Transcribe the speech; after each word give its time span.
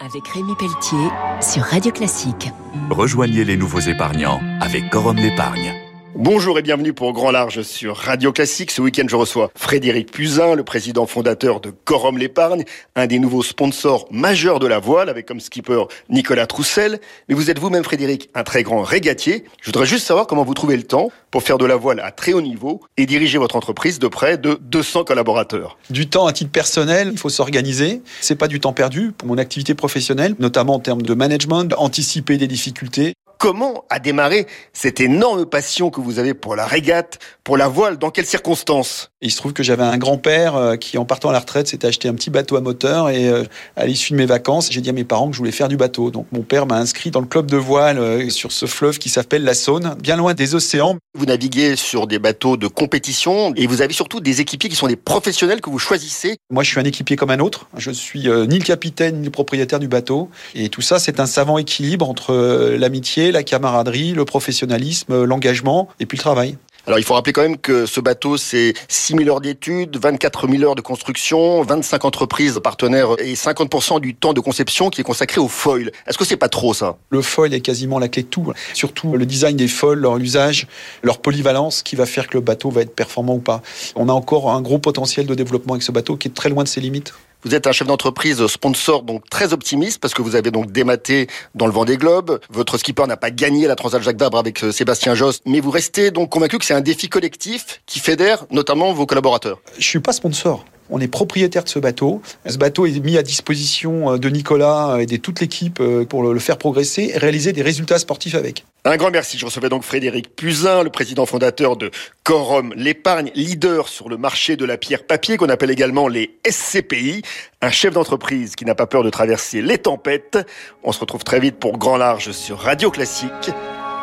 avec 0.00 0.26
Rémi 0.28 0.54
Pelletier 0.56 1.08
sur 1.40 1.62
Radio 1.62 1.92
Classique. 1.92 2.50
Rejoignez 2.90 3.44
les 3.44 3.56
nouveaux 3.56 3.80
épargnants 3.80 4.40
avec 4.60 4.90
Corum 4.90 5.16
l'épargne. 5.16 5.83
Bonjour 6.16 6.60
et 6.60 6.62
bienvenue 6.62 6.92
pour 6.92 7.12
Grand 7.12 7.32
Large 7.32 7.62
sur 7.62 7.96
Radio 7.96 8.30
Classique. 8.30 8.70
Ce 8.70 8.80
week-end, 8.80 9.02
je 9.08 9.16
reçois 9.16 9.50
Frédéric 9.56 10.12
Puzin, 10.12 10.54
le 10.54 10.62
président 10.62 11.06
fondateur 11.06 11.60
de 11.60 11.70
Corum 11.70 12.18
l'épargne, 12.18 12.62
un 12.94 13.08
des 13.08 13.18
nouveaux 13.18 13.42
sponsors 13.42 14.06
majeurs 14.12 14.60
de 14.60 14.68
la 14.68 14.78
voile, 14.78 15.08
avec 15.08 15.26
comme 15.26 15.40
skipper 15.40 15.86
Nicolas 16.08 16.46
Troussel. 16.46 17.00
Mais 17.28 17.34
vous 17.34 17.50
êtes 17.50 17.58
vous-même, 17.58 17.82
Frédéric, 17.82 18.30
un 18.34 18.44
très 18.44 18.62
grand 18.62 18.82
régatier. 18.82 19.42
Je 19.60 19.66
voudrais 19.66 19.86
juste 19.86 20.06
savoir 20.06 20.28
comment 20.28 20.44
vous 20.44 20.54
trouvez 20.54 20.76
le 20.76 20.84
temps 20.84 21.10
pour 21.32 21.42
faire 21.42 21.58
de 21.58 21.66
la 21.66 21.74
voile 21.74 21.98
à 21.98 22.12
très 22.12 22.32
haut 22.32 22.42
niveau 22.42 22.80
et 22.96 23.06
diriger 23.06 23.38
votre 23.38 23.56
entreprise 23.56 23.98
de 23.98 24.06
près 24.06 24.38
de 24.38 24.56
200 24.62 25.02
collaborateurs. 25.02 25.76
Du 25.90 26.08
temps 26.08 26.26
à 26.26 26.32
titre 26.32 26.52
personnel, 26.52 27.08
il 27.10 27.18
faut 27.18 27.28
s'organiser. 27.28 28.02
C'est 28.20 28.36
pas 28.36 28.46
du 28.46 28.60
temps 28.60 28.72
perdu 28.72 29.10
pour 29.10 29.26
mon 29.26 29.38
activité 29.38 29.74
professionnelle, 29.74 30.36
notamment 30.38 30.76
en 30.76 30.80
termes 30.80 31.02
de 31.02 31.14
management, 31.14 31.74
anticiper 31.76 32.38
des 32.38 32.46
difficultés. 32.46 33.14
Comment 33.38 33.84
a 33.90 33.98
démarré 33.98 34.46
cette 34.72 35.00
énorme 35.00 35.46
passion 35.46 35.90
que 35.90 36.00
vous 36.00 36.18
avez 36.18 36.34
pour 36.34 36.56
la 36.56 36.66
régate, 36.66 37.18
pour 37.42 37.56
la 37.56 37.68
voile? 37.68 37.98
Dans 37.98 38.10
quelles 38.10 38.26
circonstances? 38.26 39.13
Il 39.24 39.30
se 39.30 39.38
trouve 39.38 39.54
que 39.54 39.62
j'avais 39.62 39.82
un 39.82 39.96
grand-père 39.96 40.54
euh, 40.54 40.76
qui, 40.76 40.98
en 40.98 41.06
partant 41.06 41.30
à 41.30 41.32
la 41.32 41.38
retraite, 41.38 41.66
s'était 41.66 41.86
acheté 41.86 42.08
un 42.08 42.14
petit 42.14 42.28
bateau 42.28 42.56
à 42.56 42.60
moteur 42.60 43.08
et 43.08 43.26
euh, 43.26 43.44
à 43.74 43.86
l'issue 43.86 44.12
de 44.12 44.18
mes 44.18 44.26
vacances, 44.26 44.68
j'ai 44.70 44.82
dit 44.82 44.90
à 44.90 44.92
mes 44.92 45.04
parents 45.04 45.28
que 45.28 45.32
je 45.32 45.38
voulais 45.38 45.50
faire 45.50 45.68
du 45.68 45.78
bateau. 45.78 46.10
Donc 46.10 46.26
mon 46.30 46.42
père 46.42 46.66
m'a 46.66 46.76
inscrit 46.76 47.10
dans 47.10 47.22
le 47.22 47.26
club 47.26 47.46
de 47.50 47.56
voile 47.56 47.98
euh, 47.98 48.28
sur 48.28 48.52
ce 48.52 48.66
fleuve 48.66 48.98
qui 48.98 49.08
s'appelle 49.08 49.42
la 49.42 49.54
Saône, 49.54 49.96
bien 49.98 50.16
loin 50.16 50.34
des 50.34 50.54
océans. 50.54 50.98
Vous 51.14 51.24
naviguez 51.24 51.74
sur 51.74 52.06
des 52.06 52.18
bateaux 52.18 52.58
de 52.58 52.66
compétition 52.66 53.54
et 53.56 53.66
vous 53.66 53.80
avez 53.80 53.94
surtout 53.94 54.20
des 54.20 54.42
équipiers 54.42 54.68
qui 54.68 54.76
sont 54.76 54.88
des 54.88 54.96
professionnels 54.96 55.62
que 55.62 55.70
vous 55.70 55.78
choisissez. 55.78 56.36
Moi, 56.50 56.62
je 56.62 56.68
suis 56.68 56.80
un 56.80 56.84
équipier 56.84 57.16
comme 57.16 57.30
un 57.30 57.40
autre. 57.40 57.66
Je 57.78 57.90
suis 57.92 58.28
ni 58.28 58.58
le 58.58 58.64
capitaine 58.64 59.20
ni 59.20 59.24
le 59.24 59.30
propriétaire 59.30 59.80
du 59.80 59.88
bateau. 59.88 60.28
Et 60.54 60.68
tout 60.68 60.82
ça, 60.82 60.98
c'est 60.98 61.18
un 61.18 61.26
savant 61.26 61.56
équilibre 61.56 62.10
entre 62.10 62.34
l'amitié, 62.76 63.32
la 63.32 63.42
camaraderie, 63.42 64.12
le 64.12 64.26
professionnalisme, 64.26 65.24
l'engagement 65.24 65.88
et 65.98 66.04
puis 66.04 66.18
le 66.18 66.22
travail. 66.22 66.58
Alors 66.86 66.98
il 66.98 67.04
faut 67.04 67.14
rappeler 67.14 67.32
quand 67.32 67.42
même 67.42 67.56
que 67.56 67.86
ce 67.86 67.98
bateau, 67.98 68.36
c'est 68.36 68.74
6 68.88 69.16
000 69.16 69.30
heures 69.30 69.40
d'études, 69.40 69.96
24 69.96 70.48
000 70.48 70.62
heures 70.64 70.74
de 70.74 70.82
construction, 70.82 71.62
25 71.62 72.04
entreprises 72.04 72.60
partenaires 72.62 73.08
et 73.20 73.32
50% 73.32 74.00
du 74.00 74.14
temps 74.14 74.34
de 74.34 74.40
conception 74.40 74.90
qui 74.90 75.00
est 75.00 75.04
consacré 75.04 75.40
au 75.40 75.48
foil. 75.48 75.92
Est-ce 76.06 76.18
que 76.18 76.26
c'est 76.26 76.36
pas 76.36 76.50
trop 76.50 76.74
ça? 76.74 76.98
Le 77.08 77.22
foil 77.22 77.54
est 77.54 77.62
quasiment 77.62 77.98
la 77.98 78.08
clé 78.08 78.22
de 78.22 78.28
tout. 78.28 78.52
Surtout 78.74 79.16
le 79.16 79.24
design 79.24 79.56
des 79.56 79.68
foils, 79.68 79.98
leur 79.98 80.18
usage, 80.18 80.66
leur 81.02 81.20
polyvalence 81.20 81.82
qui 81.82 81.96
va 81.96 82.04
faire 82.04 82.26
que 82.26 82.34
le 82.34 82.42
bateau 82.42 82.68
va 82.68 82.82
être 82.82 82.94
performant 82.94 83.36
ou 83.36 83.40
pas. 83.40 83.62
On 83.96 84.10
a 84.10 84.12
encore 84.12 84.50
un 84.50 84.60
gros 84.60 84.78
potentiel 84.78 85.24
de 85.24 85.34
développement 85.34 85.72
avec 85.72 85.82
ce 85.82 85.92
bateau 85.92 86.18
qui 86.18 86.28
est 86.28 86.34
très 86.34 86.50
loin 86.50 86.64
de 86.64 86.68
ses 86.68 86.82
limites. 86.82 87.14
Vous 87.44 87.54
êtes 87.54 87.66
un 87.66 87.72
chef 87.72 87.86
d'entreprise 87.86 88.46
sponsor 88.46 89.02
donc 89.02 89.28
très 89.28 89.52
optimiste 89.52 90.00
parce 90.00 90.14
que 90.14 90.22
vous 90.22 90.34
avez 90.34 90.50
donc 90.50 90.72
dématé 90.72 91.26
dans 91.54 91.66
le 91.66 91.72
Vendée 91.72 91.98
Globe. 91.98 92.40
Votre 92.48 92.78
skipper 92.78 93.06
n'a 93.06 93.18
pas 93.18 93.30
gagné 93.30 93.66
la 93.66 93.76
Transat 93.76 94.02
Jacques 94.02 94.18
Vabre 94.18 94.38
avec 94.38 94.64
euh, 94.64 94.72
Sébastien 94.72 95.14
Jost, 95.14 95.42
mais 95.44 95.60
vous 95.60 95.70
restez 95.70 96.10
donc 96.10 96.30
convaincu 96.30 96.58
que 96.58 96.64
c'est 96.64 96.72
un 96.72 96.80
défi 96.80 97.10
collectif 97.10 97.82
qui 97.84 97.98
fédère 97.98 98.46
notamment 98.50 98.94
vos 98.94 99.04
collaborateurs. 99.04 99.60
Je 99.78 99.84
suis 99.84 100.00
pas 100.00 100.14
sponsor. 100.14 100.64
On 100.88 101.00
est 101.00 101.08
propriétaire 101.08 101.64
de 101.64 101.68
ce 101.68 101.78
bateau. 101.78 102.22
Ce 102.48 102.56
bateau 102.56 102.86
est 102.86 102.98
mis 103.00 103.18
à 103.18 103.22
disposition 103.22 104.12
euh, 104.12 104.18
de 104.18 104.30
Nicolas 104.30 104.96
et 105.00 105.04
de 105.04 105.16
toute 105.16 105.40
l'équipe 105.40 105.80
euh, 105.80 106.06
pour 106.06 106.22
le 106.22 106.40
faire 106.40 106.56
progresser 106.56 107.10
et 107.14 107.18
réaliser 107.18 107.52
des 107.52 107.62
résultats 107.62 107.98
sportifs 107.98 108.36
avec. 108.36 108.64
Un 108.86 108.98
grand 108.98 109.10
merci. 109.10 109.38
Je 109.38 109.46
recevais 109.46 109.70
donc 109.70 109.82
Frédéric 109.82 110.36
Puzin, 110.36 110.82
le 110.82 110.90
président 110.90 111.24
fondateur 111.24 111.78
de 111.78 111.90
Corum 112.22 112.74
l'épargne, 112.76 113.30
leader 113.34 113.88
sur 113.88 114.10
le 114.10 114.18
marché 114.18 114.56
de 114.56 114.66
la 114.66 114.76
pierre 114.76 115.06
papier 115.06 115.38
qu'on 115.38 115.48
appelle 115.48 115.70
également 115.70 116.06
les 116.06 116.38
SCPI, 116.46 117.22
un 117.62 117.70
chef 117.70 117.94
d'entreprise 117.94 118.56
qui 118.56 118.66
n'a 118.66 118.74
pas 118.74 118.86
peur 118.86 119.02
de 119.02 119.08
traverser 119.08 119.62
les 119.62 119.78
tempêtes. 119.78 120.38
On 120.82 120.92
se 120.92 121.00
retrouve 121.00 121.24
très 121.24 121.40
vite 121.40 121.56
pour 121.56 121.78
Grand 121.78 121.96
Large 121.96 122.32
sur 122.32 122.58
Radio 122.58 122.90
Classique. 122.90 123.50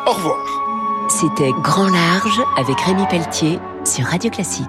Au 0.04 0.10
revoir. 0.10 1.08
C'était 1.08 1.52
Grand 1.62 1.88
Large 1.88 2.40
avec 2.56 2.80
Rémi 2.80 3.06
Pelletier 3.08 3.60
sur 3.84 4.04
Radio 4.06 4.30
Classique. 4.30 4.66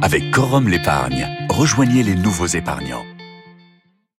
Avec 0.00 0.30
Corum 0.30 0.68
l'épargne, 0.70 1.28
rejoignez 1.50 2.02
les 2.02 2.14
nouveaux 2.14 2.46
épargnants. 2.46 3.04